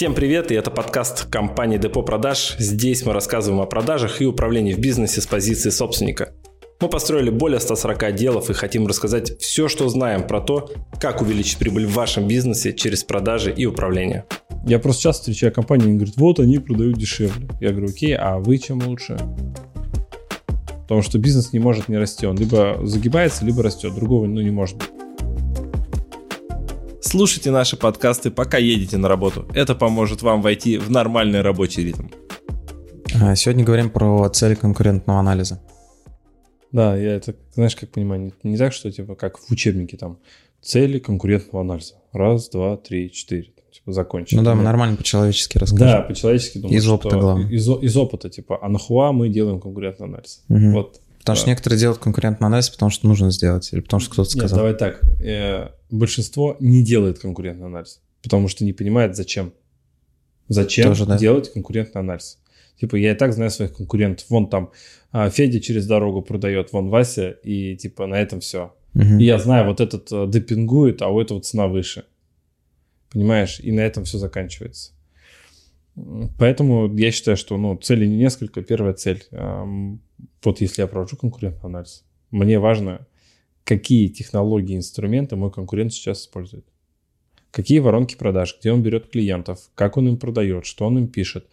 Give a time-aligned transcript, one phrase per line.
[0.00, 2.56] Всем привет, и это подкаст компании Депо Продаж.
[2.58, 6.32] Здесь мы рассказываем о продажах и управлении в бизнесе с позиции собственника.
[6.80, 11.58] Мы построили более 140 отделов и хотим рассказать все, что знаем про то, как увеличить
[11.58, 14.24] прибыль в вашем бизнесе через продажи и управление.
[14.64, 17.50] Я просто часто встречаю компании, они говорят, вот они продают дешевле.
[17.60, 19.18] Я говорю, окей, а вы чем лучше?
[20.84, 22.26] Потому что бизнес не может не расти.
[22.26, 23.94] Он либо загибается, либо растет.
[23.94, 24.99] Другого ну, не может быть.
[27.10, 29.44] Слушайте наши подкасты, пока едете на работу.
[29.52, 32.06] Это поможет вам войти в нормальный рабочий ритм.
[33.20, 35.60] А, сегодня говорим про цели конкурентного анализа.
[36.70, 40.18] Да, я это, знаешь, как понимаю, не, не так, что типа как в учебнике там
[40.62, 41.94] цели конкурентного анализа.
[42.12, 43.54] Раз, два, три, четыре.
[43.72, 44.38] Типа закончили.
[44.38, 45.88] Ну да, мы нормально по-человечески расскажем.
[45.88, 47.48] Да, по-человечески думаю, Из опыта, главное.
[47.48, 50.44] Из, из опыта, типа, а нахуя мы делаем конкурентный анализ?
[50.46, 50.74] Мгм.
[50.74, 51.00] Вот.
[51.20, 51.40] Потому да.
[51.40, 54.58] что некоторые делают конкурентный анализ, потому что нужно сделать, или потому что кто-то Нет, сказал.
[54.58, 55.02] давай так.
[55.20, 59.52] э, большинство не делает конкурентный анализ, потому что не понимает, зачем.
[60.48, 61.18] Зачем Тоже, да.
[61.18, 62.38] делать конкурентный анализ?
[62.80, 64.24] Типа, я и так знаю своих конкурентов.
[64.30, 64.72] Вон там
[65.12, 68.74] а, Федя через дорогу продает, вон Вася, и типа на этом все.
[68.94, 69.18] Мгм.
[69.18, 72.04] И я знаю, вот этот э, депингует, а у этого цена выше.
[73.12, 73.60] Понимаешь?
[73.60, 74.92] И на этом все заканчивается.
[76.38, 78.62] Поэтому я считаю, что ну, целей не несколько.
[78.62, 79.24] Первая цель.
[79.30, 80.00] эм,
[80.42, 83.06] вот если я провожу конкурентный анализ, мне важно,
[83.64, 86.66] какие технологии, инструменты мой конкурент сейчас использует.
[87.50, 91.48] Какие воронки продаж, где он берет клиентов, как он им продает, что он им пишет,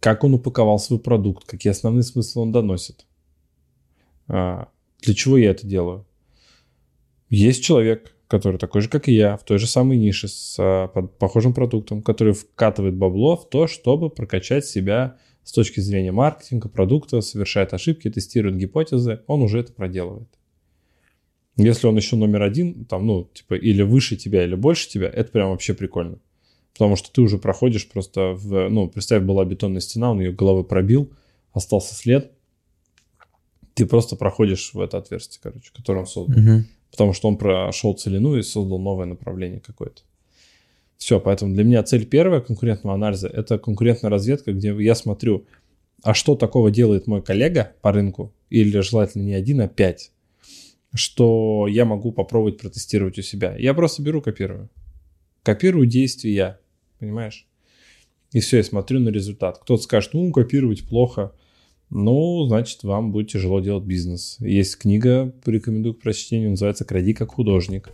[0.00, 3.06] как он упаковал свой продукт, какие основные смыслы он доносит.
[4.26, 4.68] А,
[5.02, 6.06] Для чего я это делаю?
[7.28, 10.86] Есть человек, который такой же, как и я, в той же самой нише, с а,
[10.86, 16.68] под похожим продуктом, который вкатывает бабло в то, чтобы прокачать себя с точки зрения маркетинга,
[16.68, 20.28] продукта, совершает ошибки, тестирует гипотезы, он уже это проделывает.
[21.56, 25.32] Если он еще номер один, там, ну, типа, или выше тебя, или больше тебя, это
[25.32, 26.20] прям вообще прикольно.
[26.72, 28.68] Потому что ты уже проходишь просто в...
[28.68, 31.12] Ну, представь, была бетонная стена, он ее головой пробил,
[31.52, 32.30] остался след.
[33.74, 36.38] Ты просто проходишь в это отверстие, короче, которое он создал.
[36.38, 36.66] Мгм.
[36.90, 40.02] Потому что он прошел целину и создал новое направление какое-то.
[40.96, 45.46] Все, поэтому для меня цель первая конкурентного анализа– это конкурентная разведка, где я смотрю,
[46.02, 50.12] а что такого делает мой коллега по рынку, или желательно не один, а пять,
[50.92, 53.56] что я могу попробовать протестировать у себя.
[53.56, 54.68] Я просто беру, копирую.
[55.42, 56.58] Копирую действия
[57.00, 57.46] понимаешь?
[58.32, 59.58] И все, я смотрю на результат.
[59.58, 61.32] Кто-то скажет, ну, копировать плохо.
[61.90, 64.36] Ну, значит, вам будет тяжело делать бизнес.
[64.38, 67.90] Есть книга, порекомендую к прочтению, называется «Кради как художник».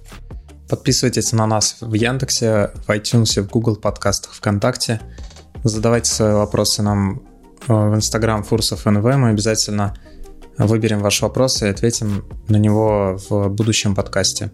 [0.69, 5.01] Подписывайтесь на нас в Яндексе, в iTunes, в Google подкастах, ВКонтакте.
[5.65, 7.23] Задавайте свои вопросы нам
[7.69, 9.03] э, в Instagram Фурсов НВ.
[9.03, 9.97] Мы обязательно
[10.59, 14.53] выберем ваш вопрос и ответим на него в будущем подкасте.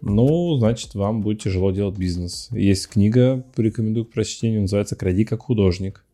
[0.00, 2.48] Ну, значит, вам будет тяжело делать бизнес.
[2.50, 6.04] Есть книга, порекомендую к прочтению, называется «Кради как художник».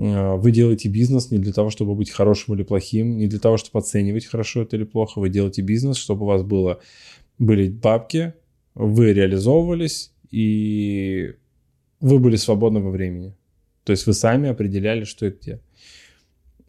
[0.00, 3.58] Э, Вы делаете бизнес не для того, чтобы быть хорошим или плохим, не для того,
[3.58, 5.20] чтобы оценивать, хорошо это или плохо.
[5.20, 6.80] Вы делаете бизнес, чтобы у вас было,
[7.38, 8.32] были бабки,
[8.74, 11.34] вы реализовывались, и
[12.00, 13.34] вы были свободны во времени.
[13.84, 15.60] То есть вы сами определяли, что и где.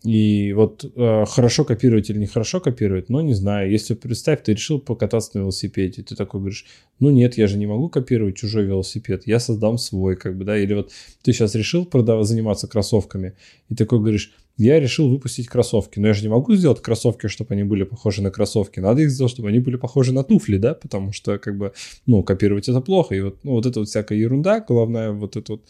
[0.04, 3.70] И вот э, хорошо копировать или нехорошо копировать, ну, не знаю.
[3.70, 6.66] Если представь, ты решил покататься на велосипеде, ты такой говоришь,
[7.00, 10.58] ну, нет, я же не могу копировать чужой велосипед, я создам свой, как бы, да.
[10.58, 10.92] Или вот
[11.22, 13.34] ты сейчас решил продав- заниматься кроссовками,
[13.70, 17.54] и такой говоришь, я решил выпустить кроссовки, но я же не могу сделать кроссовки, чтобы
[17.54, 18.80] они были похожи на кроссовки.
[18.80, 21.74] Надо их сделать, чтобы они были похожи на туфли, да, потому что, как бы,
[22.08, 23.14] ну, копировать это плохо.
[23.16, 25.64] И вот, ну, вот эта вот всякая ерунда, головная вот эта вот,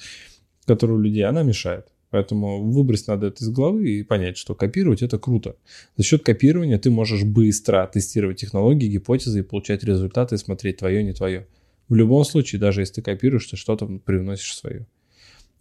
[0.65, 1.87] которая у людей, она мешает.
[2.11, 5.55] Поэтому выбрать надо это из головы и понять, что копировать это круто.
[5.95, 11.03] За счет копирования ты можешь быстро тестировать технологии, гипотезы и получать результаты и смотреть твое,
[11.03, 11.47] не твое.
[11.87, 14.85] В любом случае, даже если ты копируешь, ты что-то привносишь свое.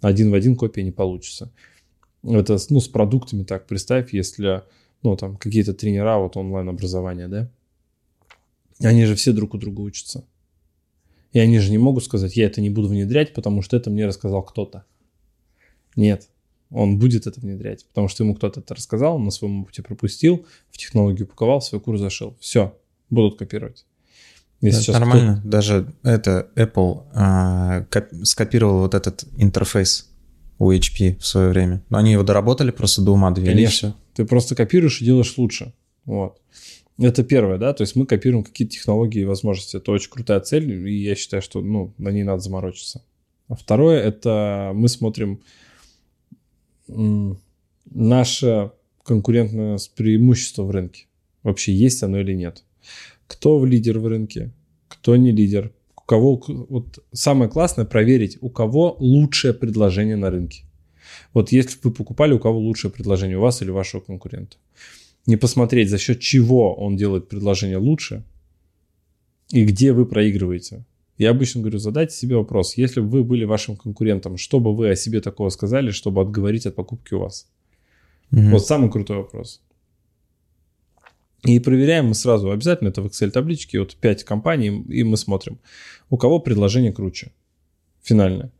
[0.01, 1.53] Один в один копия не получится.
[2.25, 3.67] Это, ну, с продуктами так.
[3.69, 4.65] Представь, если,
[5.05, 7.51] ну, там, какие-то тренера, вот онлайн-образования, да,
[8.83, 10.25] они же все друг у друга учатся.
[11.33, 14.07] И они же не могут сказать, я это не буду внедрять, потому что это мне
[14.07, 14.85] рассказал кто-то.
[15.95, 16.29] Нет,
[16.71, 20.47] он будет это внедрять, потому что ему кто-то это рассказал, он на своем опыте пропустил,
[20.71, 22.37] в технологию упаковал, свой курс зашел.
[22.41, 22.77] Все,
[23.11, 23.85] будут копировать.
[24.61, 25.41] Если Это сейчас нормально.
[25.45, 30.11] Даже это Apple а, коп- скопировал вот этот интерфейс
[30.59, 31.83] у HP в свое время.
[31.89, 33.53] Но они его доработали просто до ума довели.
[33.53, 33.97] Конечно.
[34.15, 35.73] Ты просто копируешь и делаешь лучше.
[36.05, 36.41] Вот.
[36.99, 39.79] Это первое, да, то есть мы копируем какие-то технологии и возможности.
[39.79, 43.03] Это очень крутая цель, и я считаю, что ну, на ней надо заморочиться.
[43.49, 45.41] А второе, это мы смотрим
[47.87, 48.73] наше
[49.03, 51.07] конкурентное преимущество в рынке.
[51.43, 52.65] Вообще есть оно или нет.
[53.27, 54.53] Кто в лидер в рынке,
[54.89, 55.73] кто не лидер,
[56.11, 60.65] кого, вот самое классное проверить, у кого лучшее предложение на рынке.
[61.33, 64.57] Вот если вы покупали, у кого лучшее предложение, у вас или вашего конкурента.
[65.27, 68.25] Не посмотреть, за счет чего он делает предложение лучше
[69.51, 70.85] и где вы проигрываете.
[71.21, 74.89] Я обычно говорю, задайте себе вопрос, если бы вы были вашим конкурентом, что бы вы
[74.89, 77.47] о себе такого сказали, чтобы отговорить от покупки у вас?
[78.33, 78.41] Угу.
[78.53, 79.61] Вот самый крутой вопрос.
[81.45, 85.59] И проверяем мы сразу, обязательно это в Excel табличке, вот 5 компаний, и мы смотрим,
[86.09, 87.33] у кого предложение круче,
[88.03, 88.51] финальное.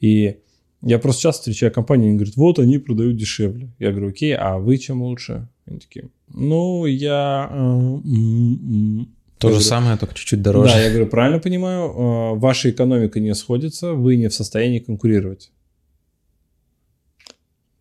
[0.00, 0.36] И
[0.82, 3.70] я просто часто встречаю компании, они говорят, вот они продают дешевле.
[3.78, 5.48] Я говорю, окей, а вы чем лучше?
[5.64, 7.50] Они такие, ну, я...
[9.42, 10.72] То же самое, только чуть-чуть дороже.
[10.72, 15.52] Да, я говорю, правильно понимаю, э, ваша экономика не сходится, вы не в состоянии конкурировать.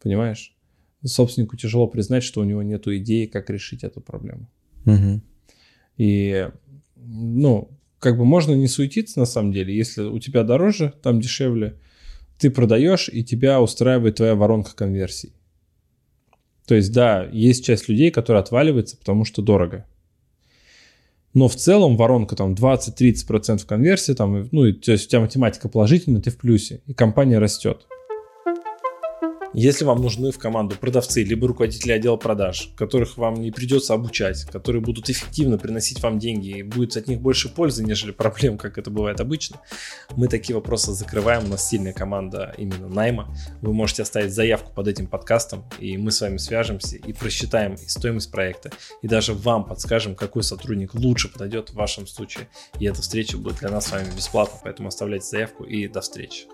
[0.02, 0.56] Понимаешь?
[1.04, 4.48] собственнику тяжело признать, что у него нет идеи, как решить эту проблему.
[4.86, 5.22] Угу.
[5.98, 6.50] И,
[6.96, 7.69] ну,
[8.00, 11.80] как бы можно не суетиться на самом деле, если у тебя дороже, там дешевле,
[12.38, 15.34] ты продаешь, и тебя устраивает твоя воронка конверсий.
[16.66, 19.86] То есть, да, есть часть людей, которые отваливаются, потому что дорого.
[21.33, 26.22] Но в целом воронка там 20-30% конверсии, там, ну, то есть у тебя математика положительная,
[26.22, 27.88] ты в плюсе, и компания растет.
[29.53, 34.45] Если вам нужны в команду продавцы, либо руководители отдела продаж, которых вам не придется обучать,
[34.45, 38.77] которые будут эффективно приносить вам деньги и будет от них больше пользы, нежели проблем, как
[38.77, 39.59] это бывает обычно,
[40.15, 41.44] мы такие вопросы закрываем.
[41.45, 43.36] У нас сильная команда именно найма.
[43.62, 47.89] Вы можете оставить заявку под этим подкастом, и мы с вами свяжемся и просчитаем и
[47.89, 48.71] стоимость проекта,
[49.01, 52.48] и даже вам подскажем, какой сотрудник лучше подойдет в вашем случае.
[52.80, 56.45] И эта встреча будет для нас с вами бесплатно, поэтому оставляйте заявку и до встречи.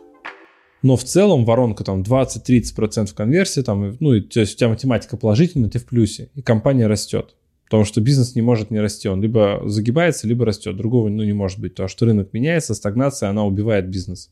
[0.88, 5.70] Но в целом воронка там 20-30% конверсии, там, ну, то есть у тебя математика положительная,
[5.70, 7.36] ты в плюсе, и компания растет.
[7.66, 9.10] Потому что бизнес не может не расти.
[9.10, 10.78] Он либо загибается, либо растет.
[10.78, 11.74] Другого ну, не может быть.
[11.74, 14.32] Потому что рынок меняется, стагнация, она убивает бизнес,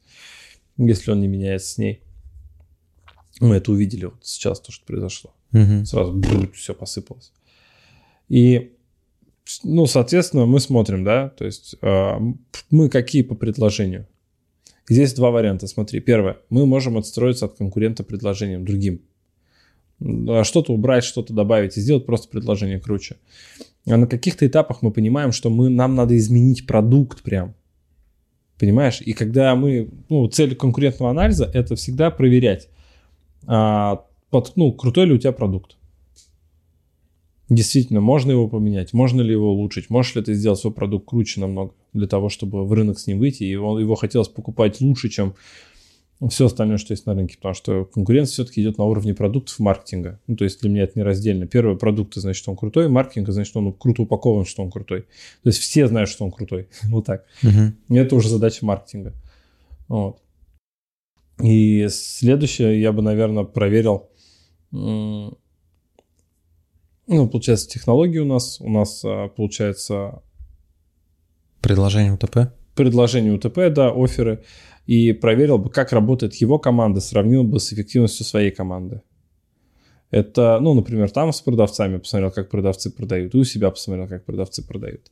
[0.78, 2.02] если он не меняется с ней.
[3.42, 5.34] Мы это увидели вот сейчас, то, что произошло.
[5.52, 5.84] Угу.
[5.84, 7.34] Сразу бум, все посыпалось.
[8.30, 8.72] И,
[9.66, 12.18] ну, соответственно, мы смотрим, да, то есть э,
[12.70, 14.08] мы какие по предложению.
[14.88, 15.68] Здесь два варианта.
[15.68, 16.38] Смотри, первое.
[16.50, 19.02] Мы можем отстроиться от конкурента предложением другим.
[20.00, 23.18] А что-то убрать, что-то добавить и сделать просто предложение круче.
[23.88, 27.56] А на каких-то этапах мы понимаем, что мы, нам надо изменить продукт прям.
[28.60, 29.02] Понимаешь?
[29.02, 29.90] И когда мы...
[30.10, 32.70] Ну, цель конкурентного анализа– это всегда проверять,
[33.48, 35.78] а, под, ну, крутой ли у тебя продукт.
[37.50, 41.42] Действительно, можно его поменять, можно ли его улучшить, можешь ли ты сделать свой продукт круче
[41.42, 45.10] намного для того, чтобы в рынок с ним выйти, и его, его хотелось покупать лучше,
[45.10, 45.36] чем
[46.30, 50.20] все остальное, что есть на рынке, потому что конкуренция все-таки идет на уровне продуктов маркетинга.
[50.28, 51.46] Ну, то есть для меня это не раздельно.
[51.46, 55.02] Первый продукт, значит, он крутой, маркетинг, значит, он круто упакован, что он крутой.
[55.02, 56.70] То есть все знают, что он крутой.
[56.84, 57.26] вот так.
[57.42, 59.14] И это уже задача маркетинга.
[59.88, 60.22] Вот.
[61.42, 64.10] И следующее я бы, наверное, проверил
[67.08, 68.60] ну, получается, технологии у нас.
[68.62, 70.22] У нас, а, получается...
[71.66, 72.52] Предложение УТП?
[72.76, 74.44] Предложение УТП, да, оферы.
[74.86, 79.02] И проверил бы, как работает его команда, сравнил бы с эффективностью своей команды.
[80.12, 84.26] Это, ну, например, там с продавцами посмотрел, как продавцы продают, и у себя посмотрел, как
[84.26, 85.10] продавцы продают.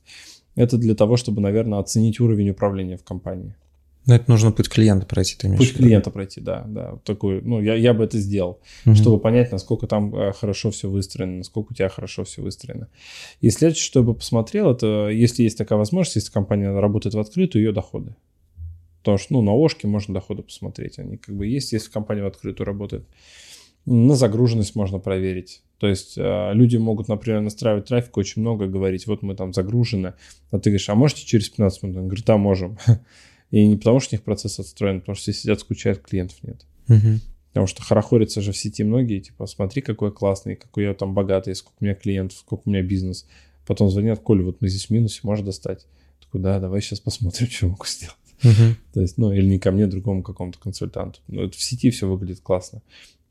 [0.54, 3.56] Это для того, чтобы, наверное, оценить уровень управления в компании.
[4.06, 6.98] Но это нужно путь клиента пройти, ты Путь клиента пройти, да, да.
[7.04, 8.94] Такой, ну, я, я бы это сделал, угу.
[8.94, 12.88] чтобы понять, насколько там э, хорошо все выстроено, насколько у тебя хорошо все выстроено.
[13.40, 17.18] И следующее, что я бы посмотрел, это если есть такая возможность, если компания работает в
[17.18, 18.14] открытую, ее доходы.
[18.98, 20.98] Потому что, ну, на ОШКе можно доходы посмотреть.
[20.98, 23.06] Они как бы есть, если компания в открытую работает.
[23.86, 25.62] На загруженность можно проверить.
[25.78, 30.14] То есть э, люди могут, например, настраивать трафик очень много, говорить, вот мы там загружены,
[30.50, 31.96] а ты говоришь, а можете через 15 минут?
[31.96, 32.78] Он говорит, да, можем.
[33.54, 36.66] И не потому, что у них процесс отстроен, потому что все сидят, скучают, клиентов нет.
[36.88, 37.20] Угу.
[37.50, 41.14] Потому что хорохорятся же в сети многие, типа, смотри, какой я классный, какой я там
[41.14, 43.28] богатый, сколько у меня клиентов, сколько у меня бизнес.
[43.64, 45.86] Потом звонят, Коля, вот мы здесь в минусе, можешь достать?
[46.20, 48.16] Такой, да, давай сейчас посмотрим, что могу сделать.
[48.42, 48.74] Uh-huh.
[48.92, 51.20] То есть, ну, или не ко мне, другому какому-то консультанту.
[51.28, 52.82] Но это в сети все выглядит классно.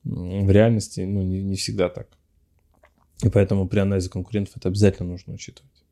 [0.06, 2.08] В реальности, ну, не, не всегда так.
[3.24, 5.84] И поэтому при анализе конкурентов это обязательно нужно учитывать.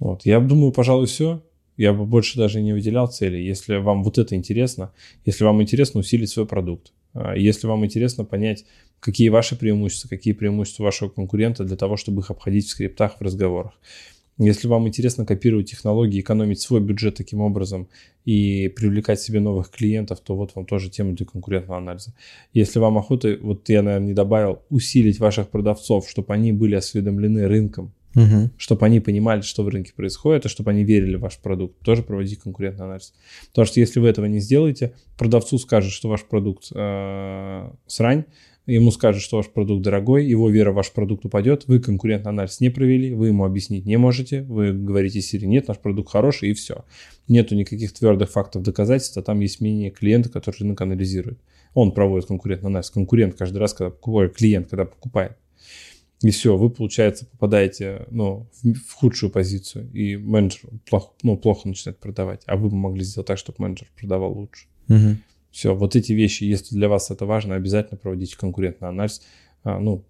[0.00, 0.26] Вот.
[0.26, 1.44] Я думаю, пожалуй, все.
[1.80, 3.38] Я бы больше даже не выделял цели.
[3.38, 4.92] Если вам вот это интересно,
[5.24, 8.66] если вам интересно усилить свой продукт, а, если вам интересно понять,
[9.00, 13.22] какие ваши преимущества, какие преимущества вашего конкурента для того, чтобы их обходить в скриптах, в
[13.22, 13.72] разговорах.
[14.36, 17.88] Если вам интересно копировать технологии, экономить свой бюджет таким образом
[18.26, 22.12] и привлекать себе новых клиентов, то вот вам тоже тема для конкурентного анализа.
[22.52, 27.48] Если вам охота, вот я, наверное, не добавил, усилить ваших продавцов, чтобы они были осведомлены
[27.48, 28.50] рынком, угу.
[28.56, 31.78] чтобы они понимали, что в рынке происходит, и чтобы они верили в ваш продукт.
[31.80, 33.12] Тоже проводить конкурентный анализ.
[33.48, 38.24] Потому что если вы этого не сделаете, продавцу скажет, что ваш продукт э, срань,
[38.66, 42.60] ему скажут, что ваш продукт дорогой, его вера в ваш продукт упадет, вы конкурентный анализ
[42.60, 46.54] не провели, вы ему объяснить не можете, вы говорите Сири, нет, наш продукт хороший, и
[46.54, 46.84] все.
[47.28, 51.40] Нету никаких твердых фактов доказательств, а там есть мнение клиента, который рынок анализирует.
[51.74, 52.90] Он проводит конкурентный анализ.
[52.90, 55.36] Конкурент каждый раз, когда покупает, клиент, когда покупает.
[56.22, 61.66] И все, вы, получается, попадаете ну, в, в худшую позицию, и менеджер плохо, ну, плохо
[61.66, 64.66] начинает продавать, а вы бы могли сделать так, чтобы менеджер продавал лучше.
[64.88, 65.16] Угу.
[65.50, 69.22] Все, вот эти вещи, если для вас это важно, обязательно проводите конкурентный анализ.
[69.64, 70.04] А, ну,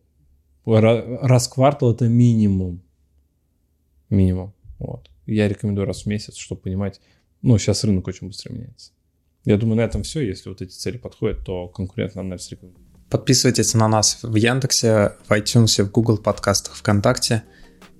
[0.65, 2.83] раз в квартал это минимум.
[4.11, 4.53] Минимум.
[4.79, 5.11] Вот.
[5.27, 7.01] Я рекомендую раз в месяц, чтобы понимать,
[7.41, 8.93] ну, сейчас рынок очень быстро меняется.
[9.45, 10.21] Я думаю, на этом все.
[10.21, 12.85] Если вот эти цели подходят, то конкурентный анализ рекомендую.
[13.11, 17.43] Подписывайтесь на нас в Яндексе, в iTunes, в Google подкастах, ВКонтакте.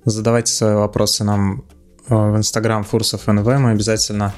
[0.05, 1.65] Задавайте свои вопросы нам
[2.09, 3.45] э, в Instagram Фурсов НВ.
[3.45, 4.33] Мы обязательно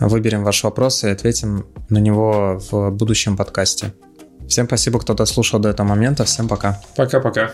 [0.00, 3.94] выберем ваш вопрос и ответим на него в будущем подкасте.
[4.48, 6.24] Всем спасибо, кто дослушал до этого момента.
[6.24, 6.80] Всем пока.
[6.96, 7.52] Пока-пока.